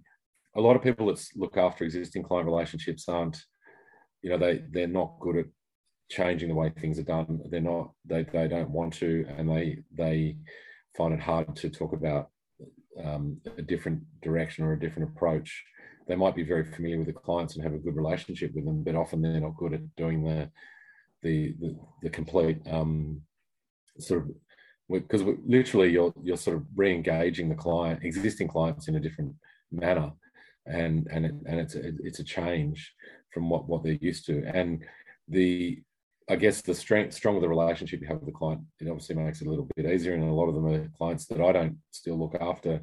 a 0.56 0.62
lot 0.62 0.76
of 0.76 0.82
people 0.82 1.06
that 1.08 1.26
look 1.36 1.56
after 1.56 1.86
existing 1.86 2.24
client 2.24 2.46
relationships 2.46 3.08
aren't, 3.08 3.42
you 4.22 4.30
know, 4.30 4.38
they 4.38 4.64
they're 4.72 4.88
not 4.88 5.20
good 5.20 5.38
at 5.38 5.46
changing 6.10 6.50
the 6.50 6.56
way 6.56 6.70
things 6.70 7.00
are 7.00 7.04
done. 7.04 7.40
They're 7.50 7.62
not, 7.62 7.92
they, 8.06 8.24
they 8.24 8.50
don't 8.50 8.70
want 8.70 8.94
to, 8.96 9.26
and 9.38 9.50
they 9.50 9.80
they 9.96 10.38
find 10.96 11.14
it 11.14 11.20
hard 11.20 11.56
to 11.56 11.70
talk 11.70 11.94
about 11.94 12.30
um, 13.04 13.40
a 13.58 13.62
different 13.62 14.04
direction 14.22 14.66
or 14.66 14.74
a 14.74 14.80
different 14.80 15.10
approach. 15.10 15.64
They 16.08 16.16
might 16.16 16.36
be 16.36 16.44
very 16.44 16.66
familiar 16.66 16.98
with 16.98 17.08
the 17.08 17.14
clients 17.14 17.56
and 17.56 17.64
have 17.64 17.74
a 17.74 17.80
good 17.80 17.96
relationship 17.96 18.54
with 18.54 18.66
them, 18.66 18.84
but 18.84 18.96
often 18.96 19.22
they're 19.22 19.40
not 19.40 19.58
good 19.58 19.74
at 19.74 19.96
doing 19.96 20.24
the 20.24 20.50
the 21.24 21.56
the, 21.60 21.80
the 22.04 22.10
complete 22.10 22.60
um, 22.70 23.22
sort 24.00 24.24
of 24.24 24.32
because 24.90 25.24
literally 25.46 25.90
you're 25.90 26.14
you're 26.22 26.38
sort 26.38 26.58
of 26.58 26.66
re-engaging 26.76 27.48
the 27.48 27.56
client, 27.56 28.04
existing 28.04 28.48
clients 28.48 28.88
in 28.88 28.96
a 28.96 29.00
different 29.00 29.34
manner, 29.72 30.12
and 30.66 31.08
and 31.12 31.26
it, 31.26 31.34
and 31.46 31.60
it's 31.60 31.76
a, 31.76 31.92
it's 32.04 32.20
a 32.20 32.24
change 32.24 32.94
from 33.34 33.50
what 33.50 33.68
what 33.68 33.84
they're 33.84 33.94
used 34.02 34.26
to, 34.26 34.44
and 34.54 34.84
the 35.28 35.82
I 36.30 36.36
guess 36.36 36.62
the 36.62 36.76
strength, 36.76 37.14
stronger 37.14 37.42
the 37.42 37.50
relationship 37.50 38.02
you 38.02 38.08
have 38.08 38.18
with 38.18 38.28
the 38.28 38.32
client, 38.32 38.62
it 38.80 38.88
obviously 38.88 39.16
makes 39.16 39.42
it 39.42 39.48
a 39.48 39.50
little 39.50 39.68
bit 39.76 39.86
easier. 39.86 40.14
And 40.14 40.24
a 40.24 40.34
lot 40.34 40.48
of 40.48 40.56
them 40.56 40.68
are 40.68 40.88
clients 40.98 41.26
that 41.28 41.42
I 41.42 41.52
don't 41.52 41.78
still 41.92 42.18
look 42.18 42.36
after, 42.40 42.82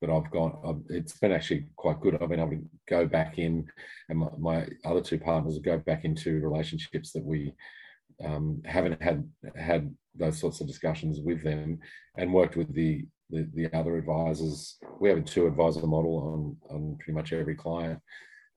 but 0.00 0.10
I've 0.10 0.30
gone. 0.30 0.58
I've, 0.64 0.96
it's 0.96 1.18
been 1.18 1.32
actually 1.32 1.66
quite 1.76 2.00
good. 2.00 2.14
I've 2.20 2.28
been 2.28 2.40
able 2.40 2.50
to 2.50 2.64
go 2.88 3.06
back 3.06 3.38
in, 3.38 3.66
and 4.08 4.18
my, 4.18 4.28
my 4.38 4.68
other 4.84 5.00
two 5.00 5.18
partners 5.18 5.58
go 5.58 5.78
back 5.78 6.04
into 6.04 6.40
relationships 6.40 7.12
that 7.12 7.24
we 7.24 7.52
um, 8.24 8.62
haven't 8.64 9.02
had 9.02 9.28
had 9.56 9.94
those 10.14 10.38
sorts 10.38 10.60
of 10.60 10.66
discussions 10.66 11.20
with 11.20 11.42
them, 11.42 11.78
and 12.16 12.32
worked 12.32 12.56
with 12.56 12.72
the 12.74 13.04
the, 13.30 13.48
the 13.54 13.72
other 13.76 13.96
advisors. 13.96 14.78
We 15.00 15.08
have 15.08 15.18
a 15.18 15.22
two 15.22 15.46
advisor 15.46 15.86
model 15.86 16.56
on 16.70 16.74
on 16.74 16.96
pretty 16.96 17.12
much 17.12 17.32
every 17.32 17.56
client. 17.56 18.00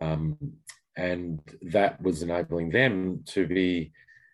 Um, 0.02 0.38
and 0.96 1.40
that 1.62 2.02
was 2.02 2.22
enabling 2.24 2.70
them 2.70 3.24
to 3.28 3.48
be 3.48 3.92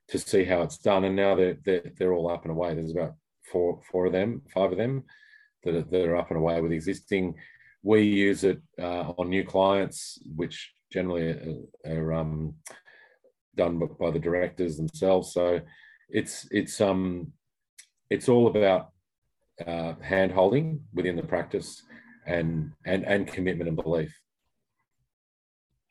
to 0.09 0.19
see 0.19 0.43
how 0.43 0.61
it's 0.61 0.77
done. 0.77 1.05
And 1.05 1.15
now 1.15 1.35
they're, 1.35 1.57
they're, 1.63 1.91
they're 1.97 2.13
all 2.13 2.29
up 2.29 2.43
and 2.43 2.51
away. 2.51 2.75
There's 2.75 2.91
about 2.91 3.15
four, 3.51 3.81
four 3.91 4.05
of 4.07 4.13
them, 4.13 4.41
five 4.53 4.71
of 4.71 4.77
them 4.77 5.03
that 5.63 5.75
are, 5.75 5.81
that 5.81 6.05
are 6.05 6.17
up 6.17 6.29
and 6.29 6.37
away 6.37 6.61
with 6.61 6.71
existing. 6.71 7.35
We 7.83 8.01
use 8.01 8.43
it 8.43 8.61
uh, 8.79 9.13
on 9.17 9.29
new 9.29 9.43
clients, 9.43 10.19
which 10.35 10.73
generally 10.91 11.67
are, 11.85 11.91
are 11.91 12.13
um, 12.13 12.55
done 13.55 13.81
by 13.99 14.11
the 14.11 14.19
directors 14.19 14.77
themselves. 14.77 15.33
So 15.33 15.61
it's 16.09 16.47
it's 16.51 16.81
um 16.81 17.31
it's 18.09 18.29
all 18.29 18.47
about 18.47 18.91
uh, 19.65 19.93
hand 20.01 20.31
holding 20.31 20.81
within 20.93 21.15
the 21.15 21.23
practice 21.23 21.81
and 22.27 22.71
and 22.85 23.05
and 23.05 23.27
commitment 23.27 23.67
and 23.67 23.77
belief. 23.77 24.15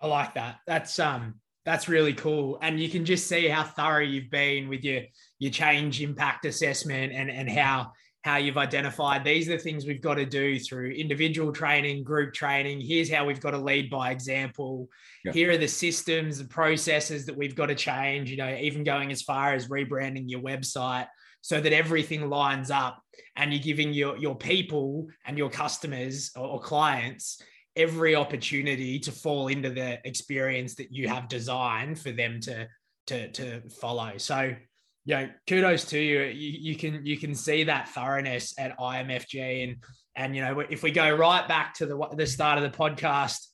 I 0.00 0.06
like 0.06 0.34
that. 0.34 0.60
That's 0.66 0.98
um 0.98 1.40
that's 1.64 1.88
really 1.88 2.12
cool. 2.12 2.58
And 2.60 2.78
you 2.78 2.88
can 2.88 3.04
just 3.04 3.26
see 3.26 3.48
how 3.48 3.64
thorough 3.64 4.02
you've 4.02 4.30
been 4.30 4.68
with 4.68 4.84
your 4.84 5.02
your 5.38 5.50
change 5.50 6.00
impact 6.00 6.44
assessment 6.44 7.12
and, 7.12 7.30
and 7.30 7.48
how 7.48 7.92
how 8.22 8.38
you've 8.38 8.56
identified 8.56 9.22
these 9.22 9.48
are 9.48 9.56
the 9.56 9.62
things 9.62 9.84
we've 9.84 10.00
got 10.00 10.14
to 10.14 10.24
do 10.24 10.58
through 10.58 10.92
individual 10.92 11.52
training, 11.52 12.02
group 12.02 12.32
training. 12.32 12.80
Here's 12.80 13.10
how 13.10 13.26
we've 13.26 13.40
got 13.40 13.50
to 13.50 13.58
lead 13.58 13.90
by 13.90 14.12
example. 14.12 14.88
Yep. 15.26 15.34
Here 15.34 15.50
are 15.50 15.58
the 15.58 15.68
systems, 15.68 16.38
the 16.38 16.46
processes 16.46 17.26
that 17.26 17.36
we've 17.36 17.54
got 17.54 17.66
to 17.66 17.74
change, 17.74 18.30
you 18.30 18.38
know, 18.38 18.56
even 18.58 18.82
going 18.82 19.12
as 19.12 19.20
far 19.20 19.52
as 19.52 19.68
rebranding 19.68 20.24
your 20.26 20.40
website 20.40 21.06
so 21.42 21.60
that 21.60 21.74
everything 21.74 22.30
lines 22.30 22.70
up 22.70 22.98
and 23.36 23.52
you're 23.52 23.62
giving 23.62 23.92
your, 23.92 24.16
your 24.16 24.36
people 24.36 25.06
and 25.26 25.36
your 25.36 25.50
customers 25.50 26.30
or, 26.34 26.46
or 26.46 26.60
clients 26.60 27.42
every 27.76 28.14
opportunity 28.14 28.98
to 29.00 29.12
fall 29.12 29.48
into 29.48 29.70
the 29.70 29.98
experience 30.06 30.74
that 30.76 30.92
you 30.92 31.08
have 31.08 31.28
designed 31.28 31.98
for 31.98 32.12
them 32.12 32.40
to 32.40 32.68
to 33.06 33.30
to 33.32 33.60
follow. 33.68 34.16
So, 34.16 34.54
know, 35.16 35.28
kudos 35.46 35.84
to 35.86 35.98
you. 35.98 36.22
You, 36.22 36.72
you 36.72 36.76
can 36.76 37.04
you 37.04 37.18
can 37.18 37.34
see 37.34 37.64
that 37.64 37.88
thoroughness 37.88 38.54
at 38.58 38.78
IMFG, 38.78 39.64
and 39.64 39.76
and 40.16 40.36
you 40.36 40.42
know, 40.42 40.60
if 40.60 40.82
we 40.82 40.90
go 40.90 41.14
right 41.14 41.46
back 41.46 41.74
to 41.74 41.86
the 41.86 42.08
the 42.16 42.26
start 42.26 42.58
of 42.58 42.64
the 42.70 42.76
podcast, 42.76 43.46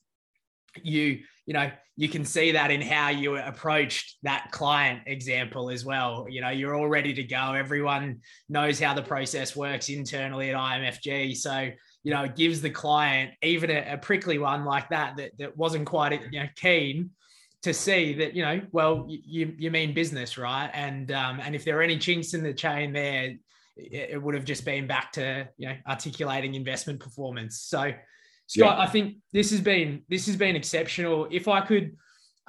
you 0.81 1.19
you 1.45 1.53
know 1.53 1.71
you 1.97 2.09
can 2.09 2.25
see 2.25 2.51
that 2.53 2.71
in 2.71 2.81
how 2.81 3.09
you 3.09 3.37
approached 3.37 4.17
that 4.23 4.47
client 4.51 5.01
example 5.07 5.69
as 5.69 5.85
well. 5.85 6.25
You 6.29 6.41
know 6.41 6.49
you're 6.49 6.75
all 6.75 6.87
ready 6.87 7.13
to 7.13 7.23
go. 7.23 7.53
Everyone 7.53 8.19
knows 8.49 8.79
how 8.79 8.93
the 8.93 9.03
process 9.03 9.55
works 9.55 9.89
internally 9.89 10.51
at 10.51 10.55
imfg 10.55 11.35
so 11.35 11.69
you 12.03 12.11
know, 12.11 12.23
it 12.23 12.35
gives 12.35 12.61
the 12.61 12.69
client 12.69 13.31
even 13.43 13.69
a, 13.69 13.93
a 13.93 13.97
prickly 13.97 14.37
one 14.37 14.65
like 14.65 14.89
that, 14.89 15.17
that 15.17 15.31
that 15.37 15.57
wasn't 15.57 15.85
quite 15.85 16.19
you 16.31 16.39
know 16.39 16.47
keen 16.55 17.11
to 17.61 17.73
see 17.73 18.13
that 18.15 18.35
you 18.35 18.43
know 18.43 18.59
well 18.71 19.05
you 19.07 19.53
you 19.57 19.69
mean 19.69 19.93
business 19.93 20.37
right? 20.37 20.71
And 20.73 21.11
um 21.11 21.39
and 21.41 21.55
if 21.55 21.63
there 21.63 21.77
are 21.77 21.83
any 21.83 21.97
chinks 21.97 22.33
in 22.33 22.43
the 22.43 22.53
chain 22.53 22.91
there 22.91 23.35
it, 23.77 24.09
it 24.13 24.21
would 24.21 24.33
have 24.35 24.45
just 24.45 24.65
been 24.65 24.87
back 24.87 25.11
to 25.13 25.47
you 25.57 25.69
know 25.69 25.75
articulating 25.87 26.55
investment 26.55 26.99
performance. 26.99 27.61
So 27.61 27.93
Scott 28.51 28.77
yeah. 28.77 28.83
I 28.83 28.87
think 28.87 29.15
this 29.31 29.49
has 29.51 29.61
been 29.61 30.01
this 30.09 30.25
has 30.25 30.35
been 30.35 30.57
exceptional 30.57 31.25
if 31.31 31.47
I 31.47 31.61
could 31.61 31.95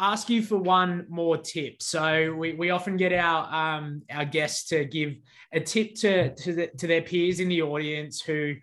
ask 0.00 0.28
you 0.28 0.42
for 0.42 0.56
one 0.56 1.06
more 1.08 1.36
tip. 1.36 1.80
So 1.80 2.34
we, 2.34 2.54
we 2.54 2.70
often 2.70 2.96
get 2.96 3.12
our 3.12 3.44
um, 3.54 4.02
our 4.10 4.24
guests 4.24 4.68
to 4.70 4.84
give 4.84 5.14
a 5.52 5.60
tip 5.60 5.94
to 5.96 6.34
to, 6.34 6.52
the, 6.54 6.66
to 6.78 6.88
their 6.88 7.02
peers 7.02 7.38
in 7.38 7.48
the 7.48 7.62
audience 7.62 8.20
who 8.20 8.54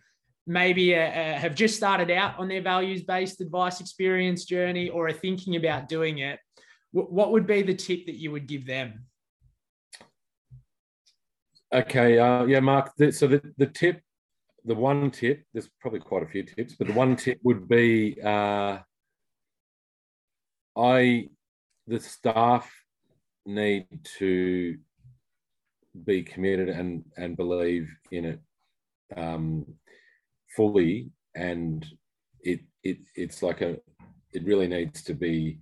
maybe 0.48 0.94
uh, 0.94 1.00
uh, 1.00 1.34
have 1.40 1.56
just 1.56 1.78
started 1.78 2.12
out 2.12 2.38
on 2.40 2.50
their 2.50 2.62
values 2.62 3.04
based 3.04 3.40
advice 3.40 3.80
experience 3.80 4.44
journey 4.44 4.90
or 4.90 5.08
are 5.08 5.14
thinking 5.14 5.56
about 5.56 5.88
doing 5.88 6.18
it. 6.18 6.40
What 6.92 7.32
would 7.32 7.48
be 7.48 7.62
the 7.62 7.76
tip 7.76 8.06
that 8.08 8.16
you 8.16 8.32
would 8.32 8.48
give 8.48 8.66
them? 8.66 9.06
Okay, 11.74 12.20
uh, 12.20 12.44
yeah, 12.46 12.60
Mark. 12.60 12.92
so 13.12 13.28
the, 13.28 13.42
the 13.58 13.68
tip, 13.68 14.02
the 14.66 14.76
one 14.76 15.12
tip, 15.12 15.44
there's 15.54 15.70
probably 15.80 16.00
quite 16.00 16.24
a 16.24 16.28
few 16.28 16.44
tips, 16.44 16.76
but 16.76 16.88
the 16.88 16.94
one 16.94 17.16
tip 17.16 17.40
would 17.44 17.68
be 17.68 18.18
uh, 18.24 18.80
I, 20.78 21.30
the 21.88 22.00
staff 22.00 22.72
need 23.46 23.88
to 24.18 24.78
be 26.06 26.24
committed 26.24 26.70
and 26.70 27.04
and 27.18 27.36
believe 27.36 27.90
in 28.12 28.26
it 28.26 28.40
um, 29.16 29.66
fully, 30.56 31.12
and 31.36 31.86
it 32.42 32.62
it 32.84 33.00
it's 33.16 33.42
like 33.42 33.62
a 33.62 33.78
it 34.34 34.46
really 34.46 34.68
needs 34.68 35.04
to 35.04 35.14
be 35.14 35.60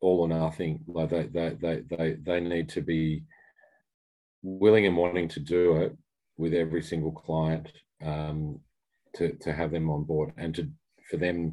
all 0.00 0.20
or 0.20 0.28
nothing. 0.28 0.80
Like 0.86 1.10
they 1.10 1.24
they 1.24 1.56
they 1.60 1.82
they, 1.88 2.12
they 2.22 2.40
need 2.40 2.68
to 2.70 2.82
be 2.82 3.24
willing 4.42 4.86
and 4.86 4.96
wanting 4.96 5.28
to 5.28 5.40
do 5.40 5.76
it 5.76 5.96
with 6.36 6.54
every 6.54 6.82
single 6.82 7.12
client 7.12 7.70
um, 8.04 8.60
to 9.14 9.32
to 9.36 9.52
have 9.52 9.70
them 9.70 9.90
on 9.90 10.04
board 10.04 10.32
and 10.36 10.54
to 10.54 10.68
for 11.10 11.16
them 11.16 11.52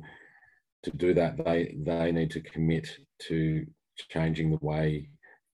to 0.84 0.92
do 0.92 1.14
that 1.14 1.38
they 1.44 1.76
they 1.84 2.12
need 2.12 2.32
to 2.32 2.42
commit 2.42 2.88
to 3.20 3.66
changing 4.10 4.52
the 4.52 4.66
way 4.66 5.10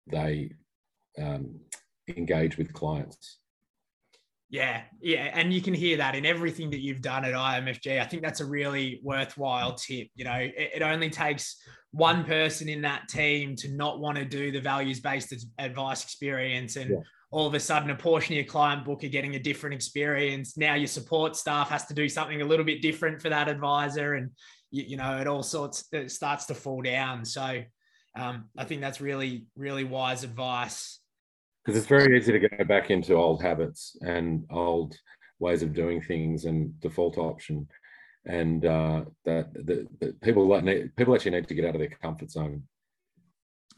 they 0.06 0.50
um, 1.18 1.58
engage 2.08 2.56
with 2.56 2.72
clients 2.72 3.38
yeah, 4.50 4.82
yeah, 5.02 5.30
and 5.34 5.52
you 5.52 5.60
can 5.60 5.74
hear 5.74 5.98
that 5.98 6.14
in 6.14 6.24
everything 6.24 6.70
that 6.70 6.80
you've 6.80 7.02
done 7.02 7.26
at 7.26 7.34
IMFG. 7.34 8.00
I 8.00 8.04
think 8.04 8.22
that's 8.22 8.40
a 8.40 8.46
really 8.46 8.98
worthwhile 9.02 9.74
tip. 9.74 10.08
You 10.14 10.24
know, 10.24 10.36
it, 10.36 10.54
it 10.76 10.82
only 10.82 11.10
takes 11.10 11.60
one 11.90 12.24
person 12.24 12.66
in 12.66 12.80
that 12.82 13.08
team 13.08 13.56
to 13.56 13.68
not 13.68 14.00
want 14.00 14.16
to 14.16 14.24
do 14.24 14.50
the 14.50 14.60
values 14.60 15.00
based 15.00 15.34
advice 15.58 16.02
experience, 16.02 16.76
and 16.76 16.90
yeah. 16.90 16.96
All 17.30 17.46
of 17.46 17.54
a 17.54 17.60
sudden, 17.60 17.90
a 17.90 17.94
portion 17.94 18.34
of 18.34 18.36
your 18.36 18.46
client 18.46 18.84
book 18.84 19.04
are 19.04 19.08
getting 19.08 19.34
a 19.34 19.38
different 19.38 19.74
experience. 19.74 20.56
Now, 20.56 20.74
your 20.74 20.86
support 20.86 21.36
staff 21.36 21.68
has 21.68 21.86
to 21.86 21.94
do 21.94 22.08
something 22.08 22.40
a 22.40 22.44
little 22.44 22.64
bit 22.64 22.80
different 22.80 23.20
for 23.20 23.28
that 23.28 23.48
advisor, 23.48 24.14
and 24.14 24.30
you, 24.70 24.84
you 24.84 24.96
know, 24.96 25.18
it 25.18 25.26
all 25.26 25.42
sorts 25.42 25.84
it 25.92 26.10
starts 26.10 26.46
to 26.46 26.54
fall 26.54 26.82
down. 26.82 27.24
So, 27.24 27.62
um, 28.18 28.46
I 28.56 28.64
think 28.64 28.80
that's 28.80 29.00
really, 29.00 29.46
really 29.56 29.84
wise 29.84 30.24
advice 30.24 31.00
because 31.68 31.76
it's 31.76 31.86
very 31.86 32.16
easy 32.16 32.32
to 32.32 32.48
go 32.48 32.64
back 32.64 32.90
into 32.90 33.14
old 33.14 33.42
habits 33.42 33.94
and 34.00 34.46
old 34.50 34.96
ways 35.38 35.62
of 35.62 35.74
doing 35.74 36.00
things 36.00 36.46
and 36.46 36.80
default 36.80 37.18
option 37.18 37.68
and 38.24 38.64
uh, 38.64 39.04
that 39.26 39.52
the, 39.52 39.86
the 40.00 40.14
people 40.22 40.48
people 40.96 41.14
actually 41.14 41.30
need 41.32 41.46
to 41.46 41.54
get 41.54 41.66
out 41.66 41.74
of 41.74 41.80
their 41.80 41.90
comfort 42.02 42.30
zone 42.30 42.62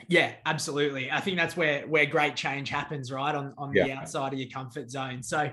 yeah 0.08 0.32
absolutely 0.46 1.10
i 1.10 1.20
think 1.20 1.36
that's 1.36 1.56
where 1.56 1.86
where 1.86 2.06
great 2.06 2.36
change 2.36 2.68
happens 2.68 3.10
right 3.12 3.34
on 3.34 3.54
on 3.58 3.72
yeah. 3.74 3.84
the 3.84 3.92
outside 3.92 4.32
of 4.32 4.38
your 4.38 4.48
comfort 4.48 4.90
zone 4.90 5.22
so 5.22 5.50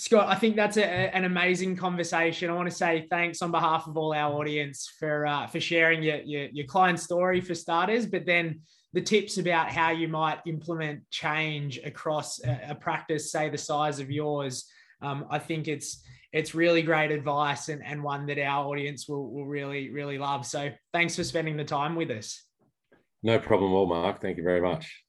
Scott, 0.00 0.28
I 0.28 0.36
think 0.36 0.54
that's 0.54 0.76
a, 0.76 0.86
an 0.86 1.24
amazing 1.24 1.74
conversation. 1.74 2.50
I 2.50 2.54
want 2.54 2.70
to 2.70 2.74
say 2.74 3.08
thanks 3.10 3.42
on 3.42 3.50
behalf 3.50 3.88
of 3.88 3.96
all 3.96 4.14
our 4.14 4.32
audience 4.32 4.88
for 4.96 5.26
uh, 5.26 5.48
for 5.48 5.58
sharing 5.58 6.04
your, 6.04 6.18
your, 6.18 6.44
your 6.52 6.66
client 6.66 7.00
story 7.00 7.40
for 7.40 7.56
starters, 7.56 8.06
but 8.06 8.24
then 8.24 8.60
the 8.92 9.00
tips 9.00 9.38
about 9.38 9.72
how 9.72 9.90
you 9.90 10.06
might 10.06 10.38
implement 10.46 11.00
change 11.10 11.80
across 11.84 12.40
a, 12.44 12.60
a 12.68 12.74
practice, 12.76 13.32
say 13.32 13.50
the 13.50 13.58
size 13.58 13.98
of 13.98 14.08
yours. 14.08 14.66
Um, 15.02 15.26
I 15.30 15.40
think 15.40 15.66
it's 15.66 16.00
it's 16.32 16.54
really 16.54 16.82
great 16.82 17.10
advice 17.10 17.68
and, 17.68 17.82
and 17.84 18.02
one 18.02 18.26
that 18.26 18.38
our 18.38 18.66
audience 18.66 19.08
will, 19.08 19.30
will 19.30 19.46
really, 19.46 19.90
really 19.90 20.18
love. 20.18 20.46
So 20.46 20.70
thanks 20.92 21.16
for 21.16 21.24
spending 21.24 21.56
the 21.56 21.64
time 21.64 21.96
with 21.96 22.10
us. 22.10 22.44
No 23.22 23.38
problem 23.38 23.72
at 23.72 23.74
all, 23.74 23.88
Mark. 23.88 24.20
Thank 24.20 24.36
you 24.36 24.44
very 24.44 24.60
much. 24.60 25.04